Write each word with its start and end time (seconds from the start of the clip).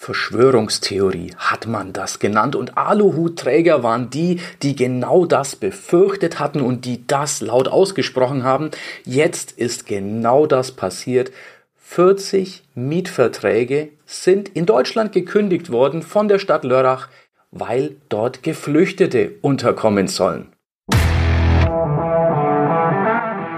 Verschwörungstheorie 0.00 1.34
hat 1.36 1.66
man 1.66 1.92
das 1.92 2.20
genannt 2.20 2.56
und 2.56 2.78
Aluhutträger 2.78 3.82
waren 3.82 4.08
die, 4.08 4.40
die 4.62 4.74
genau 4.74 5.26
das 5.26 5.56
befürchtet 5.56 6.38
hatten 6.38 6.62
und 6.62 6.86
die 6.86 7.06
das 7.06 7.42
laut 7.42 7.68
ausgesprochen 7.68 8.42
haben. 8.42 8.70
Jetzt 9.04 9.52
ist 9.52 9.84
genau 9.84 10.46
das 10.46 10.72
passiert. 10.72 11.32
40 11.76 12.62
Mietverträge 12.74 13.90
sind 14.06 14.48
in 14.48 14.64
Deutschland 14.64 15.12
gekündigt 15.12 15.70
worden 15.70 16.00
von 16.00 16.28
der 16.28 16.38
Stadt 16.38 16.64
Lörrach, 16.64 17.08
weil 17.50 17.96
dort 18.08 18.42
Geflüchtete 18.42 19.32
unterkommen 19.42 20.08
sollen. 20.08 20.50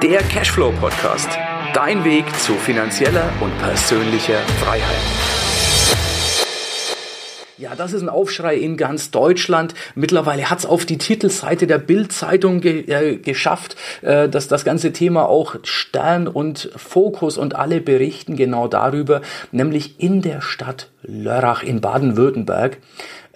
Der 0.03 0.23
Cashflow 0.29 0.73
Podcast. 0.81 1.39
Dein 1.73 2.05
Weg 2.05 2.25
zu 2.41 2.55
finanzieller 2.55 3.33
und 3.41 3.57
persönlicher 3.61 4.41
Freiheit. 4.59 5.22
Ja, 7.63 7.77
das 7.77 7.93
ist 7.93 8.03
ein 8.03 8.09
Aufschrei 8.09 8.57
in 8.57 8.77
ganz 8.77 9.13
Deutschland. 9.13 9.75
Mittlerweile 9.95 10.51
hat 10.51 10.59
es 10.59 10.67
auf 10.67 10.85
die 10.85 10.99
Titelseite 10.99 11.69
der 11.69 11.79
Bild-Zeitung 11.79 12.61
ge 12.61 12.91
äh, 12.91 13.19
geschafft, 13.19 13.77
äh, 14.01 14.29
dass 14.29 14.49
das 14.49 14.65
ganze 14.65 14.93
Thema 14.93 15.29
auch 15.29 15.55
Stern 15.63 16.27
und 16.27 16.71
Fokus 16.75 17.39
und 17.39 17.55
alle 17.55 17.81
berichten 17.81 18.35
genau 18.35 18.67
darüber, 18.67 19.21
nämlich 19.53 20.01
in 20.01 20.23
der 20.23 20.41
Stadt 20.41 20.91
Lörrach 21.03 21.63
in 21.63 21.81
Baden-Württemberg. 21.81 22.79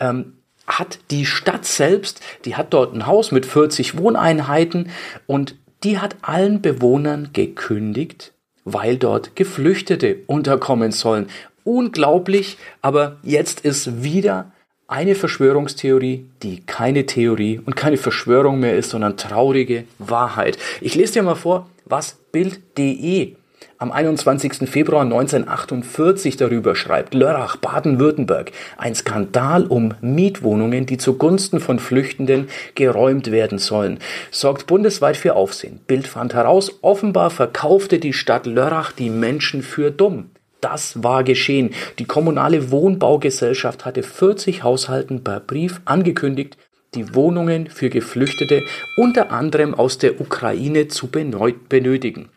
Ähm, 0.00 0.32
hat 0.66 0.98
die 1.12 1.24
Stadt 1.24 1.64
selbst, 1.64 2.20
die 2.46 2.56
hat 2.56 2.74
dort 2.74 2.94
ein 2.94 3.06
Haus 3.06 3.30
mit 3.30 3.46
40 3.46 3.96
Wohneinheiten 3.96 4.90
und 5.28 5.54
die 5.84 6.00
hat 6.00 6.16
allen 6.22 6.60
Bewohnern 6.60 7.30
gekündigt, 7.32 8.32
weil 8.64 8.96
dort 8.96 9.36
Geflüchtete 9.36 10.16
unterkommen 10.26 10.90
sollen 10.90 11.28
unglaublich, 11.66 12.56
aber 12.80 13.16
jetzt 13.22 13.60
ist 13.60 14.02
wieder 14.02 14.52
eine 14.88 15.14
Verschwörungstheorie, 15.14 16.26
die 16.42 16.64
keine 16.64 17.06
Theorie 17.06 17.60
und 17.64 17.74
keine 17.74 17.96
Verschwörung 17.96 18.60
mehr 18.60 18.76
ist, 18.76 18.90
sondern 18.90 19.16
traurige 19.16 19.84
Wahrheit. 19.98 20.58
Ich 20.80 20.94
lese 20.94 21.14
dir 21.14 21.22
mal 21.22 21.34
vor, 21.34 21.68
was 21.84 22.18
Bild.de 22.32 23.34
am 23.78 23.92
21. 23.92 24.68
Februar 24.70 25.02
1948 25.02 26.36
darüber 26.36 26.74
schreibt. 26.74 27.14
Lörrach, 27.14 27.56
Baden-Württemberg. 27.56 28.52
Ein 28.78 28.94
Skandal 28.94 29.66
um 29.66 29.94
Mietwohnungen, 30.00 30.86
die 30.86 30.96
zugunsten 30.96 31.60
von 31.60 31.78
Flüchtenden 31.78 32.48
geräumt 32.74 33.30
werden 33.30 33.58
sollen, 33.58 33.98
sorgt 34.30 34.66
bundesweit 34.66 35.16
für 35.16 35.34
Aufsehen. 35.34 35.80
Bild 35.86 36.06
fand 36.06 36.32
heraus, 36.34 36.78
offenbar 36.82 37.30
verkaufte 37.30 37.98
die 37.98 38.12
Stadt 38.14 38.46
Lörrach 38.46 38.92
die 38.92 39.10
Menschen 39.10 39.62
für 39.62 39.90
dumm. 39.90 40.30
Das 40.68 41.00
war 41.04 41.22
geschehen. 41.22 41.70
Die 42.00 42.06
kommunale 42.06 42.72
Wohnbaugesellschaft 42.72 43.84
hatte 43.84 44.02
40 44.02 44.64
Haushalten 44.64 45.22
per 45.22 45.38
Brief 45.38 45.80
angekündigt, 45.84 46.58
die 46.96 47.14
Wohnungen 47.14 47.68
für 47.68 47.88
Geflüchtete 47.88 48.64
unter 48.96 49.30
anderem 49.30 49.74
aus 49.74 49.98
der 49.98 50.20
Ukraine 50.20 50.88
zu 50.88 51.06
benötigen. 51.06 52.30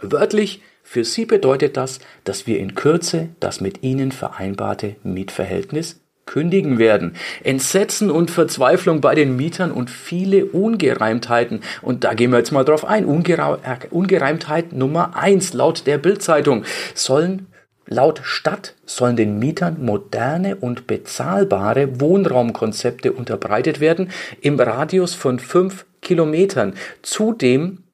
Wörtlich, 0.00 0.62
für 0.84 1.02
sie 1.02 1.26
bedeutet 1.26 1.76
das, 1.76 1.98
dass 2.22 2.46
wir 2.46 2.60
in 2.60 2.76
Kürze 2.76 3.30
das 3.40 3.60
mit 3.60 3.82
ihnen 3.82 4.12
vereinbarte 4.12 4.94
Mietverhältnis 5.02 6.00
kündigen 6.24 6.78
werden. 6.78 7.14
Entsetzen 7.42 8.12
und 8.12 8.30
Verzweiflung 8.30 9.00
bei 9.00 9.16
den 9.16 9.36
Mietern 9.36 9.72
und 9.72 9.90
viele 9.90 10.44
Ungereimtheiten. 10.46 11.62
Und 11.82 12.04
da 12.04 12.14
gehen 12.14 12.30
wir 12.30 12.38
jetzt 12.38 12.52
mal 12.52 12.64
drauf 12.64 12.84
ein. 12.84 13.06
Ungereimtheit 13.06 14.72
Nummer 14.72 15.16
eins 15.16 15.52
laut 15.52 15.86
der 15.86 15.98
Bildzeitung 15.98 16.64
sollen 16.94 17.46
Laut 17.88 18.20
Stadt 18.24 18.74
sollen 18.84 19.16
den 19.16 19.38
Mietern 19.38 19.84
moderne 19.84 20.56
und 20.56 20.88
bezahlbare 20.88 22.00
Wohnraumkonzepte 22.00 23.12
unterbreitet 23.12 23.78
werden 23.78 24.10
im 24.40 24.58
Radius 24.58 25.14
von 25.14 25.38
fünf 25.38 25.86
Kilometern. 26.02 26.74
Zudem 27.02 27.84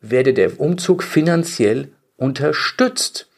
werde 0.00 0.34
der 0.34 0.60
Umzug 0.60 1.02
finanziell 1.02 1.92
unterstützt. 2.16 3.30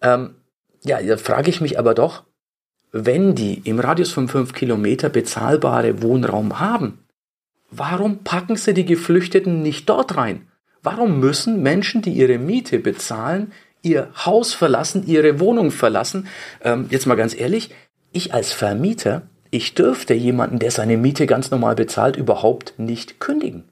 Ähm, 0.00 0.36
ja, 0.84 1.02
da 1.02 1.16
frage 1.16 1.50
ich 1.50 1.60
mich 1.60 1.78
aber 1.78 1.94
doch, 1.94 2.24
wenn 2.92 3.34
die 3.34 3.60
im 3.64 3.80
Radius 3.80 4.12
von 4.12 4.28
fünf 4.28 4.52
Kilometer 4.52 5.08
bezahlbare 5.08 6.02
Wohnraum 6.02 6.60
haben, 6.60 7.04
warum 7.70 8.22
packen 8.24 8.56
sie 8.56 8.74
die 8.74 8.86
Geflüchteten 8.86 9.60
nicht 9.60 9.88
dort 9.88 10.16
rein? 10.16 10.46
Warum 10.82 11.18
müssen 11.18 11.62
Menschen, 11.62 12.02
die 12.02 12.12
ihre 12.12 12.38
Miete 12.38 12.78
bezahlen, 12.78 13.52
ihr 13.82 14.08
Haus 14.24 14.54
verlassen, 14.54 15.06
ihre 15.06 15.40
Wohnung 15.40 15.70
verlassen? 15.70 16.28
Ähm, 16.62 16.86
jetzt 16.90 17.06
mal 17.06 17.14
ganz 17.14 17.38
ehrlich, 17.38 17.70
ich 18.12 18.34
als 18.34 18.52
Vermieter, 18.52 19.22
ich 19.50 19.74
dürfte 19.74 20.14
jemanden, 20.14 20.58
der 20.58 20.70
seine 20.70 20.96
Miete 20.96 21.26
ganz 21.26 21.50
normal 21.50 21.74
bezahlt, 21.74 22.16
überhaupt 22.16 22.74
nicht 22.78 23.20
kündigen. 23.20 23.64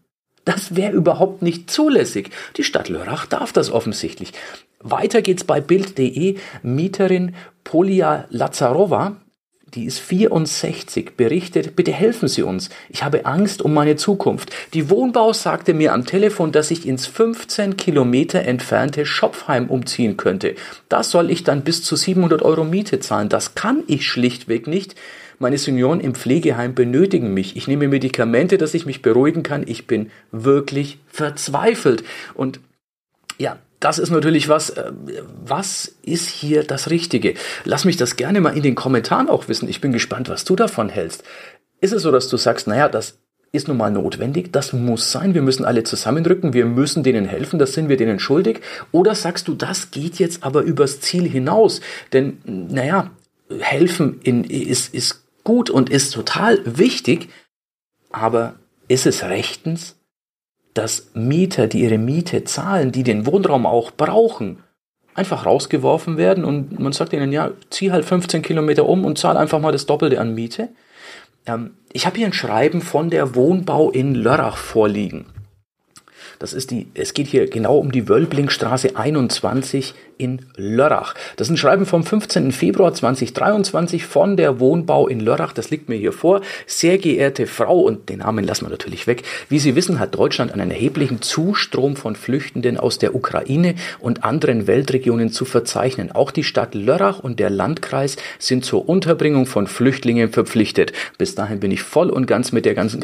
Das 0.45 0.77
wäre 0.77 0.93
überhaupt 0.93 1.43
nicht 1.43 1.71
zulässig. 1.71 2.31
Die 2.57 2.63
Stadt 2.63 2.89
Lörrach 2.89 3.27
darf 3.27 3.53
das 3.53 3.71
offensichtlich. 3.71 4.33
Weiter 4.81 5.21
geht's 5.21 5.43
bei 5.43 5.61
Bild.de. 5.61 6.37
Mieterin 6.63 7.35
Polia 7.65 8.27
Lazarova, 8.31 9.17
die 9.75 9.85
ist 9.85 9.99
64, 9.99 11.17
berichtet, 11.17 11.75
bitte 11.75 11.93
helfen 11.93 12.29
Sie 12.29 12.43
uns. 12.43 12.71
Ich 12.89 13.03
habe 13.03 13.27
Angst 13.27 13.63
um 13.63 13.75
meine 13.75 13.97
Zukunft. 13.97 14.55
Die 14.75 14.89
Wohnbau 14.91 15.33
sagte 15.33 15.75
mir 15.75 15.93
am 15.93 16.07
Telefon, 16.07 16.53
dass 16.53 16.71
ich 16.71 16.87
ins 16.87 17.07
15 17.07 17.77
Kilometer 17.77 18.43
entfernte 18.43 19.05
Schopfheim 19.05 19.69
umziehen 19.69 20.17
könnte. 20.17 20.55
Da 20.89 21.03
soll 21.03 21.31
ich 21.31 21.43
dann 21.43 21.63
bis 21.63 21.83
zu 21.83 21.97
700 21.97 22.43
Euro 22.43 22.65
Miete 22.65 23.01
zahlen. 23.01 23.29
Das 23.29 23.55
kann 23.55 23.83
ich 23.89 24.07
schlichtweg 24.07 24.67
nicht. 24.67 24.95
Meine 25.39 25.59
Senioren 25.59 26.01
im 26.01 26.15
Pflegeheim 26.15 26.75
benötigen 26.75 27.35
mich. 27.35 27.57
Ich 27.57 27.69
nehme 27.69 27.89
Medikamente, 27.89 28.59
dass 28.59 28.73
ich 28.73 28.87
mich 28.87 29.03
beruhigen 29.03 29.43
kann. 29.43 29.65
Ich 29.67 29.87
bin 29.87 30.11
wirklich 30.31 30.99
verzweifelt. 31.09 32.05
Und 32.35 32.61
ja, 33.37 33.59
das 33.81 33.99
ist 33.99 34.11
natürlich 34.11 34.49
was, 34.49 34.71
äh, 34.71 34.93
was 35.45 35.93
ist 36.03 36.29
hier 36.29 36.65
das 36.65 36.91
Richtige? 36.91 37.35
Lass 37.65 37.85
mich 37.85 37.97
das 37.97 38.17
gerne 38.17 38.41
mal 38.41 38.57
in 38.57 38.63
den 38.63 38.75
Kommentaren 38.75 39.29
auch 39.29 39.49
wissen. 39.49 39.69
Ich 39.69 39.81
bin 39.81 39.93
gespannt, 39.93 40.29
was 40.29 40.45
du 40.45 40.57
davon 40.57 40.89
hältst. 40.89 41.25
Ist 41.81 41.93
es 41.93 42.03
so, 42.03 42.11
dass 42.11 42.29
du 42.29 42.37
sagst, 42.37 42.67
naja, 42.67 42.89
das 42.89 43.19
ist 43.53 43.69
nun 43.69 43.77
mal 43.77 43.91
notwendig, 43.91 44.53
das 44.53 44.73
muss 44.73 45.13
sein, 45.13 45.35
wir 45.35 45.43
müssen 45.43 45.65
alle 45.65 45.85
zusammenrücken, 45.85 46.53
wir 46.53 46.67
müssen 46.67 47.03
denen 47.03 47.25
helfen, 47.25 47.59
das 47.59 47.73
sind 47.73 47.89
wir 47.89 47.97
denen 47.97 48.19
schuldig? 48.19 48.61
Oder 48.93 49.15
sagst 49.15 49.49
du, 49.49 49.55
das 49.55 49.91
geht 49.91 50.19
jetzt 50.19 50.43
aber 50.43 50.63
übers 50.63 51.01
Ziel 51.01 51.29
hinaus? 51.29 51.81
Denn, 52.13 52.39
naja, 52.45 53.11
helfen 53.61 54.21
in, 54.23 54.45
ist, 54.45 54.95
ist 54.95 55.25
gut 55.45 55.71
und 55.71 55.91
ist 55.91 56.13
total 56.13 56.61
wichtig, 56.65 57.29
aber 58.11 58.57
ist 58.89 59.07
es 59.07 59.23
rechtens? 59.23 59.97
Dass 60.77 61.11
Mieter, 61.15 61.67
die 61.67 61.83
ihre 61.83 61.99
Miete 61.99 62.45
zahlen, 62.45 62.93
die 62.93 63.03
den 63.03 63.27
Wohnraum 63.27 63.67
auch 63.67 63.91
brauchen, 63.91 64.63
einfach 65.15 65.47
rausgeworfen 65.47 66.19
werden 66.19 66.45
und 66.45 66.79
man 66.79 66.93
sagt 66.93 67.13
ihnen, 67.13 67.33
ja, 67.33 67.51
zieh 67.71 67.91
halt 67.91 68.05
15 68.05 68.43
Kilometer 68.43 68.87
um 68.87 69.05
und 69.05 69.19
zahl 69.19 69.37
einfach 69.37 69.61
mal 69.61 69.73
das 69.73 69.87
Doppelte 69.87 70.21
an 70.21 70.35
Miete. 70.35 70.69
Ähm, 71.47 71.77
ich 71.93 72.05
habe 72.05 72.19
hier 72.19 72.27
ein 72.27 72.35
Schreiben 72.35 72.83
von 72.83 73.09
der 73.09 73.35
Wohnbau 73.35 73.91
in 73.91 74.15
Lörrach 74.15 74.59
vorliegen. 74.59 75.27
Das 76.39 76.53
ist 76.53 76.71
die, 76.71 76.89
es 76.95 77.15
geht 77.15 77.27
hier 77.27 77.49
genau 77.49 77.79
um 77.79 77.93
die 77.93 78.09
Wölblingstraße 78.09 78.97
21 78.97 79.95
in 80.19 80.47
Lörrach. 80.57 81.15
Das 81.37 81.49
ist 81.49 81.53
ein 81.53 81.57
Schreiben 81.57 81.87
vom 81.87 82.03
15. 82.03 82.53
Februar 82.53 82.95
2023 82.95 84.07
von 84.07 84.37
der 84.37 84.61
Wohnbau 84.61 85.09
in 85.09 85.21
Lörrach. 85.21 85.53
Das 85.53 85.71
liegt 85.71 85.89
mir 85.89 85.97
hier 85.97 86.13
vor. 86.13 86.41
Sehr 86.67 86.99
geehrte 86.99 87.47
Frau, 87.47 87.81
und 87.81 88.09
den 88.09 88.21
Namen 88.21 88.45
lassen 88.45 88.67
wir 88.67 88.71
natürlich 88.71 89.07
weg. 89.07 89.25
Wie 89.49 89.59
Sie 89.59 89.77
wissen, 89.77 89.99
hat 90.01 90.15
Deutschland 90.15 90.53
einen 90.53 90.71
erheblichen 90.71 91.23
Zustrom 91.23 91.97
von 91.97 92.17
Flüchtenden 92.17 92.79
aus 92.79 92.99
der 92.99 93.15
Ukraine 93.15 93.75
und 94.01 94.25
anderen 94.25 94.67
Weltregionen 94.67 95.31
zu 95.31 95.45
verzeichnen. 95.45 96.13
Auch 96.13 96.31
die 96.31 96.45
Stadt 96.45 96.75
Lörrach 96.75 97.21
und 97.21 97.39
der 97.39 97.51
Landkreis 97.51 98.17
sind 98.39 98.65
zur 98.65 98.89
Unterbringung 98.89 99.47
von 99.47 99.67
Flüchtlingen 99.67 100.31
verpflichtet. 100.31 100.93
Bis 101.19 101.35
dahin 101.35 101.61
bin 101.61 101.71
ich 101.71 101.83
voll 101.83 102.11
und 102.11 102.27
ganz 102.27 102.53
mit 102.53 102.65
der 102.65 102.75
ganzen 102.75 103.01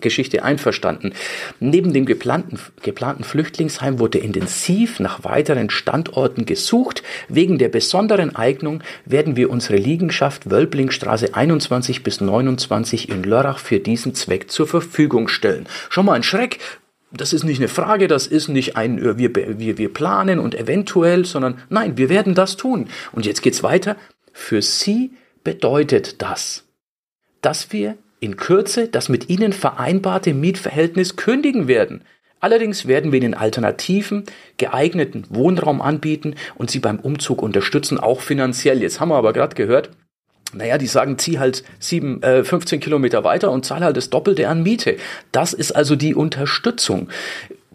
Geschichte 0.00 0.44
einverstanden. 0.44 1.12
Neben 1.58 1.92
dem 1.92 2.06
geplanten, 2.06 2.58
geplanten 2.80 3.24
Flüchtlingsheim 3.24 3.98
wurde 3.98 4.18
intensiv 4.18 5.00
nach 5.00 5.24
weiteren 5.24 5.70
Standorten 5.70 6.46
gesucht. 6.46 7.02
Wegen 7.28 7.58
der 7.58 7.68
besonderen 7.68 8.34
Eignung 8.34 8.82
werden 9.04 9.36
wir 9.36 9.50
unsere 9.50 9.76
Liegenschaft 9.76 10.50
Wölblingstraße 10.50 11.34
21 11.34 12.02
bis 12.02 12.20
29 12.20 13.08
in 13.08 13.22
Lörrach 13.22 13.58
für 13.58 13.78
diesen 13.78 14.14
Zweck 14.14 14.50
zur 14.50 14.66
Verfügung 14.66 15.28
stellen. 15.28 15.66
Schon 15.90 16.06
mal 16.06 16.14
ein 16.14 16.22
Schreck. 16.22 16.58
Das 17.14 17.34
ist 17.34 17.44
nicht 17.44 17.58
eine 17.58 17.68
Frage, 17.68 18.08
das 18.08 18.26
ist 18.26 18.48
nicht 18.48 18.76
ein, 18.76 18.98
äh, 18.98 19.18
wir, 19.18 19.34
wir, 19.34 19.76
wir 19.76 19.92
planen 19.92 20.38
und 20.38 20.54
eventuell, 20.54 21.26
sondern 21.26 21.58
nein, 21.68 21.98
wir 21.98 22.08
werden 22.08 22.34
das 22.34 22.56
tun. 22.56 22.88
Und 23.12 23.26
jetzt 23.26 23.42
geht's 23.42 23.62
weiter. 23.62 23.96
Für 24.32 24.62
Sie 24.62 25.12
bedeutet 25.44 26.22
das, 26.22 26.64
dass 27.42 27.72
wir 27.72 27.96
in 28.20 28.36
Kürze 28.36 28.88
das 28.88 29.08
mit 29.08 29.28
Ihnen 29.28 29.52
vereinbarte 29.52 30.32
Mietverhältnis 30.32 31.16
kündigen 31.16 31.66
werden. 31.68 32.02
Allerdings 32.42 32.86
werden 32.88 33.12
wir 33.12 33.20
den 33.20 33.34
alternativen, 33.34 34.24
geeigneten 34.56 35.24
Wohnraum 35.30 35.80
anbieten 35.80 36.34
und 36.56 36.72
sie 36.72 36.80
beim 36.80 36.98
Umzug 36.98 37.40
unterstützen, 37.40 37.98
auch 37.98 38.20
finanziell. 38.20 38.82
Jetzt 38.82 38.98
haben 38.98 39.10
wir 39.10 39.16
aber 39.16 39.32
gerade 39.32 39.54
gehört, 39.54 39.90
naja, 40.52 40.76
die 40.76 40.88
sagen, 40.88 41.18
zieh 41.18 41.38
halt 41.38 41.62
sieben, 41.78 42.20
äh, 42.22 42.42
15 42.42 42.80
Kilometer 42.80 43.22
weiter 43.22 43.52
und 43.52 43.64
zahl 43.64 43.84
halt 43.84 43.96
das 43.96 44.10
Doppelte 44.10 44.48
an 44.48 44.64
Miete. 44.64 44.96
Das 45.30 45.52
ist 45.52 45.70
also 45.70 45.94
die 45.94 46.16
Unterstützung. 46.16 47.08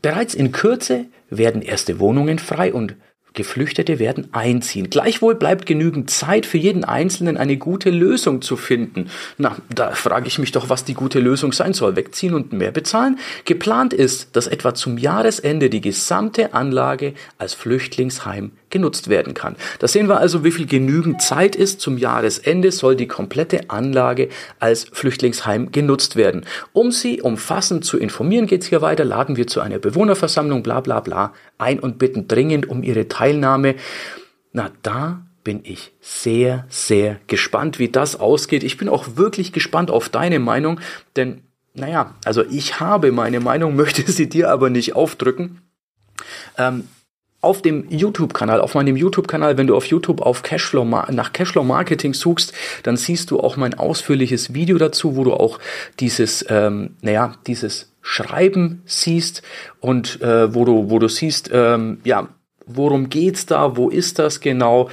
Bereits 0.02 0.36
in 0.36 0.52
Kürze 0.52 1.06
werden 1.30 1.62
erste 1.62 2.00
Wohnungen 2.00 2.38
frei 2.38 2.74
und 2.74 2.96
Geflüchtete 3.38 4.00
werden 4.00 4.30
einziehen. 4.34 4.90
Gleichwohl 4.90 5.36
bleibt 5.36 5.68
genügend 5.68 6.10
Zeit 6.10 6.48
für 6.48 6.58
jeden 6.58 6.84
Einzelnen 6.84 7.38
eine 7.38 7.56
gute 7.56 7.92
Lösung 7.92 8.42
zu 8.42 8.58
finden. 8.58 9.10
Na, 9.38 9.56
da 9.70 9.92
frage 9.92 10.28
ich 10.28 10.40
mich 10.40 10.52
doch, 10.52 10.70
was 10.70 10.84
die 10.84 10.96
gute 10.96 11.20
Lösung 11.20 11.54
sein 11.54 11.74
soll. 11.74 11.96
Wegziehen 11.96 12.34
und 12.34 12.52
mehr 12.52 12.72
bezahlen? 12.72 13.20
Geplant 13.46 13.94
ist, 13.94 14.36
dass 14.36 14.48
etwa 14.48 14.74
zum 14.74 14.98
Jahresende 14.98 15.70
die 15.70 15.82
gesamte 15.82 16.56
Anlage 16.56 17.14
als 17.38 17.54
Flüchtlingsheim 17.54 18.52
genutzt 18.78 19.10
werden 19.10 19.34
kann. 19.34 19.56
Da 19.80 19.88
sehen 19.88 20.08
wir 20.08 20.20
also, 20.20 20.44
wie 20.44 20.52
viel 20.52 20.68
genügend 20.68 21.20
Zeit 21.20 21.56
ist. 21.56 21.82
Zum 21.82 21.98
Jahresende 21.98 22.72
soll 22.72 22.96
die 22.96 23.08
komplette 23.08 23.72
Anlage 23.72 24.30
als 24.60 24.86
Flüchtlingsheim 24.94 25.72
genutzt 25.72 26.16
werden. 26.16 26.46
Um 26.74 26.92
Sie 26.92 27.20
umfassend 27.22 27.84
zu 27.84 27.98
informieren, 27.98 28.46
geht 28.46 28.62
es 28.62 28.70
hier 28.70 28.84
weiter. 28.84 29.04
Laden 29.04 29.36
wir 29.36 29.48
zu 29.48 29.62
einer 29.62 29.80
Bewohnerversammlung, 29.80 30.62
bla 30.62 30.82
bla 30.82 31.00
bla, 31.00 31.34
ein 31.58 31.80
und 31.80 31.98
bitten 31.98 32.28
dringend 32.28 32.70
um 32.70 32.84
Ihre 32.84 33.08
Teilnahme. 33.08 33.76
Na, 34.54 34.70
da 34.84 35.24
bin 35.44 35.62
ich 35.64 35.94
sehr, 36.00 36.66
sehr 36.70 37.20
gespannt, 37.26 37.80
wie 37.80 37.90
das 37.90 38.20
ausgeht. 38.20 38.64
Ich 38.64 38.78
bin 38.78 38.90
auch 38.90 39.16
wirklich 39.16 39.54
gespannt 39.54 39.90
auf 39.90 40.10
deine 40.10 40.40
Meinung, 40.40 40.80
denn, 41.16 41.42
naja, 41.74 42.14
also 42.26 42.44
ich 42.44 42.80
habe 42.80 43.12
meine 43.12 43.40
Meinung, 43.40 43.76
möchte 43.78 44.04
sie 44.12 44.30
dir 44.30 44.52
aber 44.52 44.70
nicht 44.70 44.96
aufdrücken. 44.96 45.62
Ähm, 46.58 46.88
auf 47.48 47.62
dem 47.62 47.86
YouTube-Kanal, 47.90 48.60
auf 48.60 48.76
meinem 48.76 48.98
YouTube-Kanal, 48.98 49.58
wenn 49.58 49.68
du 49.68 49.76
auf 49.78 49.86
YouTube 49.86 50.22
auf 50.22 50.44
Cashflow 50.44 50.84
nach 50.84 51.32
Cashflow 51.32 51.64
Marketing 51.64 52.14
suchst, 52.14 52.52
dann 52.84 52.98
siehst 52.98 53.32
du 53.32 53.40
auch 53.40 53.56
mein 53.56 53.74
ausführliches 53.74 54.54
Video 54.54 54.78
dazu, 54.78 55.16
wo 55.16 55.24
du 55.24 55.34
auch 55.34 55.60
dieses, 56.02 56.46
ähm, 56.50 56.98
naja, 57.02 57.36
dieses 57.48 57.94
Schreiben 58.02 58.82
siehst 58.86 59.44
und 59.80 60.22
äh, 60.22 60.54
wo 60.54 60.66
du, 60.66 60.90
wo 60.90 61.00
du 61.00 61.08
siehst, 61.08 61.50
ähm, 61.54 62.02
ja, 62.04 62.28
worum 62.66 63.10
geht's 63.10 63.46
da, 63.46 63.78
wo 63.78 63.90
ist 63.90 64.20
das 64.20 64.42
genau? 64.42 64.90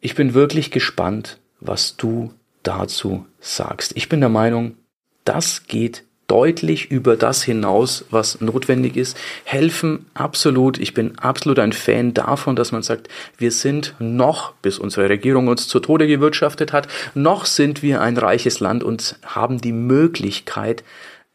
Ich 0.00 0.14
bin 0.14 0.34
wirklich 0.34 0.70
gespannt, 0.70 1.38
was 1.58 1.96
du 1.96 2.34
dazu 2.62 3.24
sagst. 3.40 3.92
Ich 3.96 4.10
bin 4.10 4.20
der 4.20 4.28
Meinung, 4.28 4.76
das 5.24 5.66
geht 5.66 6.04
deutlich 6.28 6.90
über 6.90 7.16
das 7.16 7.42
hinaus, 7.42 8.04
was 8.10 8.40
notwendig 8.40 8.96
ist. 8.96 9.16
Helfen 9.44 10.06
absolut. 10.14 10.78
Ich 10.78 10.94
bin 10.94 11.18
absolut 11.18 11.58
ein 11.58 11.72
Fan 11.72 12.14
davon, 12.14 12.54
dass 12.54 12.70
man 12.70 12.82
sagt, 12.82 13.08
wir 13.38 13.50
sind 13.50 13.94
noch, 13.98 14.52
bis 14.62 14.78
unsere 14.78 15.08
Regierung 15.08 15.48
uns 15.48 15.66
zu 15.66 15.80
Tode 15.80 16.06
gewirtschaftet 16.06 16.72
hat, 16.72 16.86
noch 17.14 17.46
sind 17.46 17.82
wir 17.82 18.00
ein 18.02 18.16
reiches 18.16 18.60
Land 18.60 18.84
und 18.84 19.18
haben 19.24 19.60
die 19.60 19.72
Möglichkeit, 19.72 20.84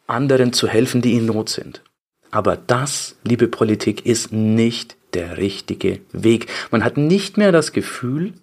anderen 0.06 0.54
zu 0.54 0.68
helfen, 0.68 1.02
die 1.02 1.14
in 1.14 1.26
Not 1.26 1.50
sind. 1.50 1.82
Aber 2.30 2.56
das, 2.56 3.16
liebe 3.24 3.48
Politik, 3.48 4.06
ist 4.06 4.32
nicht 4.32 4.96
der 5.14 5.38
richtige 5.38 6.02
Weg. 6.12 6.48
Man 6.72 6.84
hat 6.84 6.98
nicht 6.98 7.38
mehr 7.38 7.52
das 7.52 7.72
Gefühl, 7.72 8.34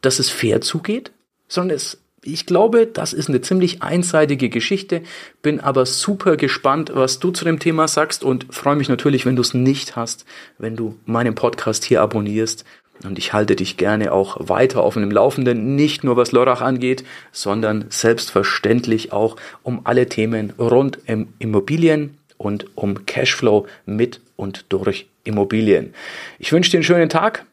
dass 0.00 0.18
es 0.18 0.30
fair 0.30 0.60
zugeht, 0.60 1.12
sondern 1.48 1.76
es 1.76 2.03
ich 2.26 2.46
glaube, 2.46 2.86
das 2.86 3.12
ist 3.12 3.28
eine 3.28 3.40
ziemlich 3.40 3.82
einseitige 3.82 4.48
Geschichte, 4.48 5.02
bin 5.42 5.60
aber 5.60 5.86
super 5.86 6.36
gespannt, 6.36 6.92
was 6.94 7.18
du 7.18 7.30
zu 7.30 7.44
dem 7.44 7.58
Thema 7.58 7.88
sagst 7.88 8.24
und 8.24 8.46
freue 8.50 8.76
mich 8.76 8.88
natürlich, 8.88 9.26
wenn 9.26 9.36
du 9.36 9.42
es 9.42 9.54
nicht 9.54 9.96
hast, 9.96 10.24
wenn 10.58 10.76
du 10.76 10.96
meinen 11.04 11.34
Podcast 11.34 11.84
hier 11.84 12.02
abonnierst. 12.02 12.64
Und 13.02 13.18
ich 13.18 13.32
halte 13.32 13.56
dich 13.56 13.76
gerne 13.76 14.12
auch 14.12 14.36
weiter 14.48 14.82
auf 14.82 14.94
dem 14.94 15.10
Laufenden, 15.10 15.74
nicht 15.74 16.04
nur 16.04 16.16
was 16.16 16.32
Lorach 16.32 16.60
angeht, 16.60 17.04
sondern 17.32 17.86
selbstverständlich 17.88 19.12
auch 19.12 19.36
um 19.62 19.80
alle 19.84 20.08
Themen 20.08 20.52
rund 20.58 20.98
um 21.08 21.34
Immobilien 21.38 22.18
und 22.38 22.76
um 22.76 23.04
Cashflow 23.04 23.66
mit 23.84 24.20
und 24.36 24.66
durch 24.68 25.08
Immobilien. 25.24 25.92
Ich 26.38 26.52
wünsche 26.52 26.70
dir 26.70 26.78
einen 26.78 26.84
schönen 26.84 27.08
Tag. 27.08 27.46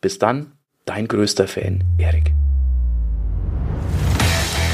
Bis 0.00 0.18
dann, 0.18 0.52
dein 0.84 1.06
größter 1.06 1.48
Fan, 1.48 1.84
Erik. 1.98 2.32